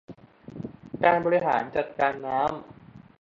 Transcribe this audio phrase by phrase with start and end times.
[1.03, 2.51] การบริหารจัดการน้ำ